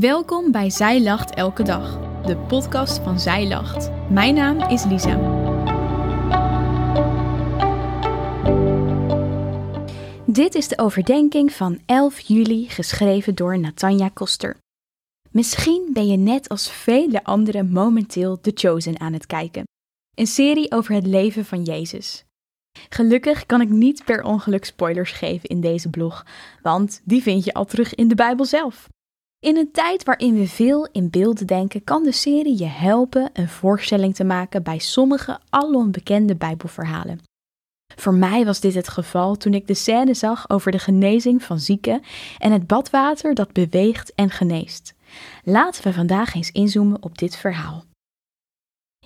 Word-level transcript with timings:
Welkom 0.00 0.52
bij 0.52 0.70
Zij 0.70 1.02
Lacht 1.02 1.34
Elke 1.34 1.62
Dag, 1.62 1.98
de 2.26 2.36
podcast 2.36 3.02
van 3.02 3.20
Zij 3.20 3.48
Lacht. 3.48 3.90
Mijn 4.10 4.34
naam 4.34 4.70
is 4.70 4.84
Lisa. 4.84 5.18
Dit 10.26 10.54
is 10.54 10.68
de 10.68 10.78
overdenking 10.78 11.52
van 11.52 11.80
11 11.86 12.20
juli, 12.20 12.68
geschreven 12.68 13.34
door 13.34 13.58
Natanja 13.58 14.08
Koster. 14.08 14.56
Misschien 15.30 15.90
ben 15.92 16.06
je 16.06 16.16
net 16.16 16.48
als 16.48 16.70
vele 16.70 17.24
anderen 17.24 17.72
momenteel 17.72 18.40
The 18.40 18.52
Chosen 18.54 19.00
aan 19.00 19.12
het 19.12 19.26
kijken. 19.26 19.64
Een 20.14 20.26
serie 20.26 20.72
over 20.72 20.94
het 20.94 21.06
leven 21.06 21.44
van 21.44 21.62
Jezus. 21.62 22.24
Gelukkig 22.88 23.46
kan 23.46 23.60
ik 23.60 23.68
niet 23.68 24.04
per 24.04 24.22
ongeluk 24.22 24.64
spoilers 24.64 25.12
geven 25.12 25.48
in 25.48 25.60
deze 25.60 25.90
blog, 25.90 26.26
want 26.62 27.00
die 27.04 27.22
vind 27.22 27.44
je 27.44 27.54
al 27.54 27.64
terug 27.64 27.94
in 27.94 28.08
de 28.08 28.14
Bijbel 28.14 28.44
zelf. 28.44 28.88
In 29.44 29.56
een 29.56 29.70
tijd 29.70 30.04
waarin 30.04 30.34
we 30.34 30.48
veel 30.48 30.88
in 30.92 31.10
beelden 31.10 31.46
denken, 31.46 31.84
kan 31.84 32.02
de 32.02 32.12
serie 32.12 32.58
je 32.58 32.66
helpen 32.66 33.30
een 33.32 33.48
voorstelling 33.48 34.14
te 34.14 34.24
maken 34.24 34.62
bij 34.62 34.78
sommige 34.78 35.40
alom 35.50 35.90
bekende 35.90 36.36
Bijbelverhalen. 36.36 37.20
Voor 37.96 38.14
mij 38.14 38.44
was 38.44 38.60
dit 38.60 38.74
het 38.74 38.88
geval 38.88 39.36
toen 39.36 39.54
ik 39.54 39.66
de 39.66 39.74
scène 39.74 40.14
zag 40.14 40.50
over 40.50 40.72
de 40.72 40.78
genezing 40.78 41.42
van 41.42 41.58
zieken 41.60 42.02
en 42.38 42.52
het 42.52 42.66
badwater 42.66 43.34
dat 43.34 43.52
beweegt 43.52 44.14
en 44.14 44.30
geneest. 44.30 44.94
Laten 45.42 45.82
we 45.82 45.92
vandaag 45.92 46.34
eens 46.34 46.50
inzoomen 46.50 47.02
op 47.02 47.18
dit 47.18 47.36
verhaal. 47.36 47.84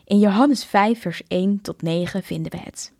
In 0.04 0.18
Johannes 0.18 0.64
5, 0.64 1.00
vers 1.00 1.22
1 1.28 1.60
tot 1.60 1.82
9 1.82 2.22
vinden 2.22 2.52
we 2.52 2.58
het. 2.58 2.92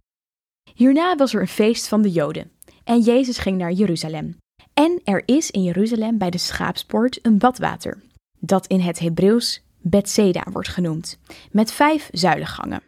Hierna 0.75 1.17
was 1.17 1.35
er 1.35 1.41
een 1.41 1.49
feest 1.49 1.89
van 1.89 2.03
de 2.03 2.11
Joden 2.11 2.51
en 2.85 3.01
Jezus 3.01 3.39
ging 3.39 3.59
naar 3.59 3.73
Jeruzalem. 3.73 4.37
En 4.75 5.01
er 5.05 5.23
is 5.27 5.51
in 5.51 5.63
Jeruzalem 5.63 6.19
bij 6.19 6.31
de 6.31 6.39
schaapspoort 6.39 7.19
een 7.23 7.39
badwater, 7.39 8.03
dat 8.39 8.67
in 8.67 8.81
het 8.81 8.99
Hebreeuws 8.99 9.63
Bethseda 9.81 10.45
wordt 10.53 10.69
genoemd, 10.69 11.19
met 11.51 11.73
vijf 11.73 12.09
zuilengangen. 12.13 12.83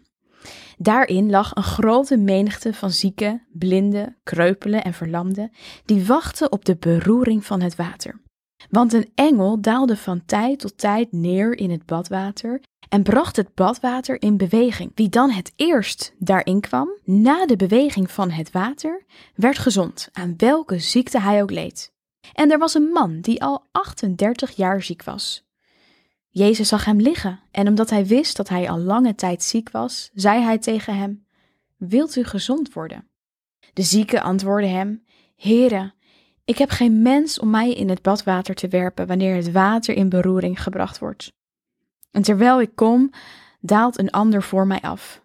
Daarin 0.79 1.31
lag 1.31 1.55
een 1.55 1.63
grote 1.63 2.17
menigte 2.17 2.75
van 2.75 2.91
zieken, 2.91 3.47
blinden, 3.53 4.17
kreupelen 4.23 4.85
en 4.85 4.93
verlamden, 4.93 5.53
die 5.85 6.07
wachten 6.07 6.53
op 6.53 6.65
de 6.65 6.77
beroering 6.77 7.45
van 7.45 7.61
het 7.61 7.77
water. 7.77 8.21
Want 8.71 8.93
een 8.93 9.11
engel 9.15 9.61
daalde 9.61 9.97
van 9.97 10.25
tijd 10.27 10.59
tot 10.59 10.79
tijd 10.79 11.13
neer 11.13 11.59
in 11.59 11.71
het 11.71 11.87
badwater 11.87 12.61
en 12.89 13.03
bracht 13.03 13.37
het 13.37 13.55
badwater 13.55 14.23
in 14.23 14.37
beweging. 14.37 14.93
Wie 14.95 15.09
dan 15.09 15.31
het 15.31 15.53
eerst 15.57 16.15
daarin 16.19 16.61
kwam, 16.61 16.89
na 17.05 17.47
de 17.47 17.57
beweging 17.57 18.11
van 18.11 18.31
het 18.31 18.51
water, 18.51 19.05
werd 19.35 19.59
gezond, 19.59 20.09
aan 20.13 20.35
welke 20.37 20.79
ziekte 20.79 21.21
hij 21.21 21.43
ook 21.43 21.51
leed. 21.51 21.93
En 22.33 22.51
er 22.51 22.59
was 22.59 22.75
een 22.75 22.91
man 22.93 23.21
die 23.21 23.43
al 23.43 23.65
38 23.71 24.51
jaar 24.57 24.83
ziek 24.83 25.05
was. 25.05 25.49
Jezus 26.29 26.69
zag 26.69 26.85
hem 26.85 27.01
liggen 27.01 27.41
en 27.51 27.69
omdat 27.69 27.91
hij 27.91 28.07
wist 28.07 28.37
dat 28.37 28.49
hij 28.49 28.71
al 28.71 28.79
lange 28.79 29.15
tijd 29.15 29.43
ziek 29.43 29.71
was, 29.71 30.11
zei 30.15 30.43
hij 30.43 30.59
tegen 30.59 30.97
hem: 30.97 31.27
Wilt 31.77 32.17
u 32.17 32.25
gezond 32.25 32.73
worden? 32.73 33.09
De 33.73 33.83
zieke 33.83 34.23
antwoordde 34.23 34.69
hem: 34.69 35.05
Heere, 35.37 35.93
ik 36.51 36.59
heb 36.59 36.71
geen 36.71 37.03
mens 37.03 37.39
om 37.39 37.51
mij 37.51 37.73
in 37.73 37.89
het 37.89 38.03
badwater 38.03 38.55
te 38.55 38.69
werpen 38.69 39.07
wanneer 39.07 39.35
het 39.35 39.53
water 39.53 39.95
in 39.95 40.09
beroering 40.09 40.63
gebracht 40.63 40.99
wordt. 40.99 41.33
En 42.11 42.23
terwijl 42.23 42.61
ik 42.61 42.71
kom, 42.75 43.11
daalt 43.61 43.99
een 43.99 44.11
ander 44.11 44.43
voor 44.43 44.67
mij 44.67 44.81
af. 44.81 45.25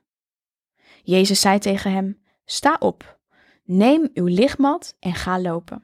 Jezus 1.03 1.41
zei 1.41 1.59
tegen 1.59 1.91
hem: 1.91 2.21
Sta 2.45 2.75
op, 2.79 3.19
neem 3.63 4.09
uw 4.13 4.25
lichtmat 4.25 4.95
en 4.99 5.13
ga 5.13 5.39
lopen. 5.39 5.83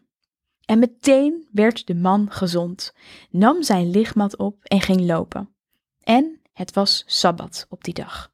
En 0.65 0.79
meteen 0.79 1.47
werd 1.51 1.87
de 1.87 1.95
man 1.95 2.31
gezond, 2.31 2.93
nam 3.29 3.63
zijn 3.63 3.89
lichtmat 3.89 4.37
op 4.37 4.63
en 4.63 4.81
ging 4.81 5.01
lopen. 5.01 5.49
En 6.03 6.41
het 6.53 6.73
was 6.73 7.03
sabbat 7.05 7.65
op 7.69 7.83
die 7.83 7.93
dag. 7.93 8.31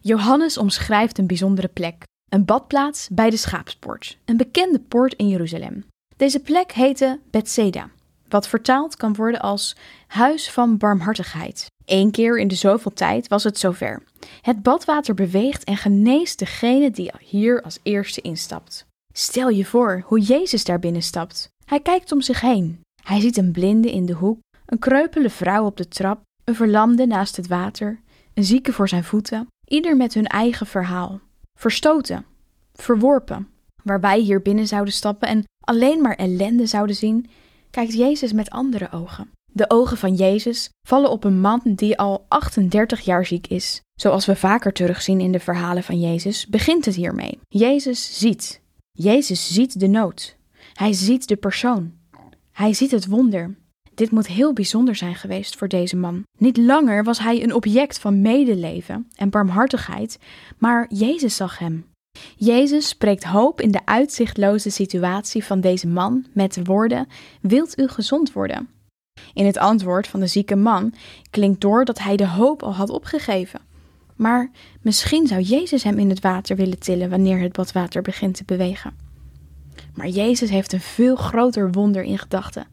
Johannes 0.00 0.58
omschrijft 0.58 1.18
een 1.18 1.26
bijzondere 1.26 1.68
plek, 1.68 2.04
een 2.28 2.44
badplaats 2.44 3.08
bij 3.08 3.30
de 3.30 3.36
schaapspoort, 3.36 4.18
een 4.24 4.36
bekende 4.36 4.80
poort 4.80 5.14
in 5.14 5.28
Jeruzalem. 5.28 5.90
Deze 6.22 6.40
plek 6.40 6.72
heette 6.72 7.20
Bethseda, 7.30 7.90
wat 8.28 8.48
vertaald 8.48 8.96
kan 8.96 9.14
worden 9.14 9.40
als 9.40 9.76
huis 10.06 10.50
van 10.50 10.76
barmhartigheid. 10.76 11.66
Eén 11.84 12.10
keer 12.10 12.38
in 12.38 12.48
de 12.48 12.54
zoveel 12.54 12.92
tijd 12.92 13.28
was 13.28 13.44
het 13.44 13.58
zover. 13.58 14.02
Het 14.40 14.62
badwater 14.62 15.14
beweegt 15.14 15.64
en 15.64 15.76
geneest 15.76 16.38
degene 16.38 16.90
die 16.90 17.12
hier 17.18 17.62
als 17.62 17.78
eerste 17.82 18.20
instapt. 18.20 18.86
Stel 19.12 19.48
je 19.48 19.64
voor 19.64 20.02
hoe 20.06 20.20
Jezus 20.20 20.64
daar 20.64 20.78
binnen 20.78 21.02
stapt. 21.02 21.48
Hij 21.64 21.80
kijkt 21.80 22.12
om 22.12 22.20
zich 22.20 22.40
heen. 22.40 22.80
Hij 23.02 23.20
ziet 23.20 23.36
een 23.36 23.52
blinde 23.52 23.92
in 23.92 24.06
de 24.06 24.14
hoek, 24.14 24.38
een 24.66 24.78
kreupele 24.78 25.30
vrouw 25.30 25.64
op 25.64 25.76
de 25.76 25.88
trap, 25.88 26.20
een 26.44 26.54
verlamde 26.54 27.06
naast 27.06 27.36
het 27.36 27.46
water, 27.46 28.00
een 28.34 28.44
zieke 28.44 28.72
voor 28.72 28.88
zijn 28.88 29.04
voeten, 29.04 29.46
ieder 29.68 29.96
met 29.96 30.14
hun 30.14 30.26
eigen 30.26 30.66
verhaal. 30.66 31.20
Verstoten, 31.58 32.24
verworpen. 32.74 33.48
Waar 33.82 34.00
wij 34.00 34.18
hier 34.18 34.42
binnen 34.42 34.66
zouden 34.66 34.94
stappen 34.94 35.28
en 35.28 35.44
alleen 35.64 36.00
maar 36.00 36.14
ellende 36.14 36.66
zouden 36.66 36.96
zien, 36.96 37.30
kijkt 37.70 37.94
Jezus 37.94 38.32
met 38.32 38.50
andere 38.50 38.90
ogen. 38.92 39.30
De 39.52 39.70
ogen 39.70 39.96
van 39.96 40.14
Jezus 40.14 40.70
vallen 40.86 41.10
op 41.10 41.24
een 41.24 41.40
man 41.40 41.60
die 41.64 41.98
al 41.98 42.24
38 42.28 43.00
jaar 43.00 43.26
ziek 43.26 43.46
is. 43.46 43.80
Zoals 43.94 44.26
we 44.26 44.36
vaker 44.36 44.72
terugzien 44.72 45.20
in 45.20 45.32
de 45.32 45.40
verhalen 45.40 45.82
van 45.82 46.00
Jezus, 46.00 46.46
begint 46.46 46.84
het 46.84 46.94
hiermee. 46.94 47.38
Jezus 47.48 48.18
ziet. 48.18 48.60
Jezus 48.92 49.54
ziet 49.54 49.80
de 49.80 49.86
nood. 49.86 50.36
Hij 50.72 50.92
ziet 50.92 51.28
de 51.28 51.36
persoon. 51.36 51.92
Hij 52.52 52.74
ziet 52.74 52.90
het 52.90 53.06
wonder. 53.06 53.56
Dit 53.94 54.10
moet 54.10 54.26
heel 54.26 54.52
bijzonder 54.52 54.94
zijn 54.96 55.14
geweest 55.14 55.56
voor 55.56 55.68
deze 55.68 55.96
man. 55.96 56.22
Niet 56.38 56.56
langer 56.56 57.04
was 57.04 57.18
hij 57.18 57.42
een 57.42 57.54
object 57.54 57.98
van 57.98 58.20
medeleven 58.20 59.08
en 59.16 59.30
barmhartigheid, 59.30 60.18
maar 60.58 60.86
Jezus 60.88 61.36
zag 61.36 61.58
hem. 61.58 61.86
Jezus 62.44 62.88
spreekt 62.88 63.24
hoop 63.24 63.60
in 63.60 63.70
de 63.70 63.80
uitzichtloze 63.84 64.70
situatie 64.70 65.44
van 65.44 65.60
deze 65.60 65.86
man 65.86 66.26
met 66.32 66.54
de 66.54 66.62
woorden: 66.62 67.06
Wilt 67.40 67.78
u 67.78 67.88
gezond 67.88 68.32
worden? 68.32 68.68
In 69.34 69.46
het 69.46 69.58
antwoord 69.58 70.06
van 70.06 70.20
de 70.20 70.26
zieke 70.26 70.56
man 70.56 70.94
klinkt 71.30 71.60
door 71.60 71.84
dat 71.84 71.98
hij 71.98 72.16
de 72.16 72.28
hoop 72.28 72.62
al 72.62 72.74
had 72.74 72.90
opgegeven. 72.90 73.60
Maar 74.16 74.50
misschien 74.80 75.26
zou 75.26 75.40
Jezus 75.40 75.82
hem 75.82 75.98
in 75.98 76.08
het 76.08 76.20
water 76.20 76.56
willen 76.56 76.78
tillen 76.78 77.10
wanneer 77.10 77.40
het 77.40 77.52
badwater 77.52 78.02
begint 78.02 78.36
te 78.36 78.44
bewegen. 78.44 78.94
Maar 79.94 80.08
Jezus 80.08 80.50
heeft 80.50 80.72
een 80.72 80.80
veel 80.80 81.16
groter 81.16 81.72
wonder 81.72 82.02
in 82.02 82.18
gedachten. 82.18 82.66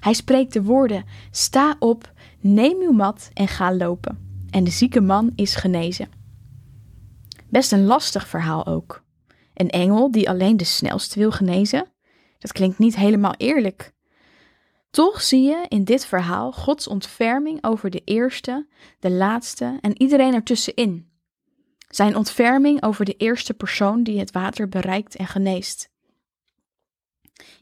Hij 0.00 0.12
spreekt 0.12 0.52
de 0.52 0.62
woorden: 0.62 1.04
Sta 1.30 1.76
op, 1.78 2.12
neem 2.40 2.76
uw 2.80 2.92
mat 2.92 3.30
en 3.34 3.48
ga 3.48 3.74
lopen. 3.74 4.18
En 4.50 4.64
de 4.64 4.70
zieke 4.70 5.00
man 5.00 5.32
is 5.34 5.54
genezen. 5.54 6.23
Best 7.54 7.72
een 7.72 7.84
lastig 7.84 8.28
verhaal 8.28 8.66
ook. 8.66 9.04
Een 9.54 9.70
engel 9.70 10.10
die 10.10 10.28
alleen 10.28 10.56
de 10.56 10.64
snelste 10.64 11.18
wil 11.18 11.30
genezen? 11.30 11.92
Dat 12.38 12.52
klinkt 12.52 12.78
niet 12.78 12.96
helemaal 12.96 13.34
eerlijk. 13.36 13.92
Toch 14.90 15.22
zie 15.22 15.42
je 15.42 15.64
in 15.68 15.84
dit 15.84 16.06
verhaal 16.06 16.52
Gods 16.52 16.88
ontferming 16.88 17.64
over 17.64 17.90
de 17.90 18.02
eerste, 18.04 18.66
de 18.98 19.10
laatste 19.10 19.78
en 19.80 20.00
iedereen 20.02 20.34
ertussenin. 20.34 21.10
Zijn 21.88 22.16
ontferming 22.16 22.82
over 22.82 23.04
de 23.04 23.16
eerste 23.16 23.54
persoon 23.54 24.02
die 24.02 24.18
het 24.18 24.32
water 24.32 24.68
bereikt 24.68 25.16
en 25.16 25.26
geneest. 25.26 25.90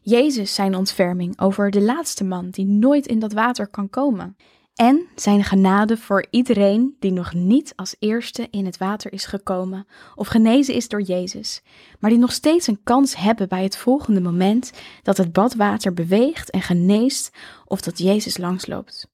Jezus 0.01 0.55
zijn 0.55 0.75
ontferming 0.75 1.39
over 1.39 1.71
de 1.71 1.81
laatste 1.81 2.23
man 2.23 2.49
die 2.49 2.65
nooit 2.65 3.07
in 3.07 3.19
dat 3.19 3.33
water 3.33 3.67
kan 3.67 3.89
komen. 3.89 4.37
En 4.75 5.07
zijn 5.15 5.43
genade 5.43 5.97
voor 5.97 6.25
iedereen 6.29 6.95
die 6.99 7.11
nog 7.11 7.33
niet 7.33 7.73
als 7.75 7.95
eerste 7.99 8.47
in 8.51 8.65
het 8.65 8.77
water 8.77 9.13
is 9.13 9.25
gekomen 9.25 9.87
of 10.15 10.27
genezen 10.27 10.73
is 10.73 10.87
door 10.87 11.01
Jezus, 11.01 11.61
maar 11.99 12.09
die 12.09 12.19
nog 12.19 12.31
steeds 12.31 12.67
een 12.67 12.83
kans 12.83 13.15
hebben 13.15 13.49
bij 13.49 13.63
het 13.63 13.77
volgende 13.77 14.21
moment 14.21 14.71
dat 15.03 15.17
het 15.17 15.33
badwater 15.33 15.93
beweegt 15.93 16.49
en 16.49 16.61
geneest 16.61 17.31
of 17.65 17.81
dat 17.81 17.97
Jezus 17.97 18.37
langsloopt. 18.37 19.07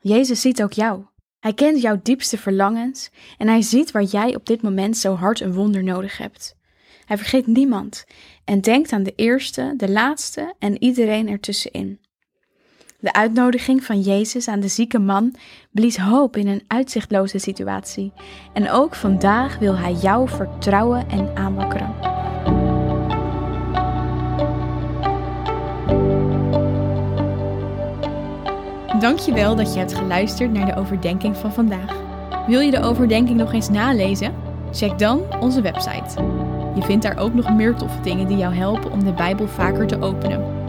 Jezus 0.00 0.40
ziet 0.40 0.62
ook 0.62 0.72
jou. 0.72 1.04
Hij 1.38 1.54
kent 1.54 1.80
jouw 1.80 2.00
diepste 2.02 2.38
verlangens 2.38 3.10
en 3.38 3.48
hij 3.48 3.62
ziet 3.62 3.90
waar 3.90 4.02
jij 4.02 4.34
op 4.34 4.46
dit 4.46 4.62
moment 4.62 4.96
zo 4.96 5.14
hard 5.14 5.40
een 5.40 5.54
wonder 5.54 5.82
nodig 5.82 6.18
hebt. 6.18 6.56
Hij 7.04 7.16
vergeet 7.16 7.46
niemand 7.46 8.04
en 8.44 8.60
denkt 8.60 8.92
aan 8.92 9.02
de 9.02 9.12
eerste, 9.16 9.74
de 9.76 9.90
laatste 9.90 10.54
en 10.58 10.82
iedereen 10.82 11.28
ertussenin. 11.28 12.00
De 13.06 13.12
uitnodiging 13.12 13.84
van 13.84 14.00
Jezus 14.00 14.48
aan 14.48 14.60
de 14.60 14.68
zieke 14.68 14.98
man 14.98 15.34
blies 15.70 15.96
hoop 15.96 16.36
in 16.36 16.48
een 16.48 16.62
uitzichtloze 16.66 17.38
situatie. 17.38 18.12
En 18.52 18.70
ook 18.70 18.94
vandaag 18.94 19.58
wil 19.58 19.76
hij 19.76 19.92
jou 19.92 20.28
vertrouwen 20.28 21.08
en 21.08 21.30
aanwakkeren. 21.34 21.94
Dankjewel 29.00 29.56
dat 29.56 29.72
je 29.72 29.78
hebt 29.78 29.94
geluisterd 29.94 30.52
naar 30.52 30.66
de 30.66 30.76
overdenking 30.76 31.36
van 31.36 31.52
vandaag. 31.52 31.96
Wil 32.46 32.60
je 32.60 32.70
de 32.70 32.82
overdenking 32.82 33.38
nog 33.38 33.52
eens 33.52 33.68
nalezen? 33.68 34.34
Check 34.72 34.98
dan 34.98 35.20
onze 35.40 35.60
website. 35.60 36.22
Je 36.74 36.82
vindt 36.82 37.02
daar 37.02 37.18
ook 37.18 37.34
nog 37.34 37.54
meer 37.54 37.74
toffe 37.74 38.00
dingen 38.00 38.26
die 38.26 38.36
jou 38.36 38.54
helpen 38.54 38.92
om 38.92 39.04
de 39.04 39.12
Bijbel 39.12 39.48
vaker 39.48 39.86
te 39.86 40.00
openen, 40.00 40.55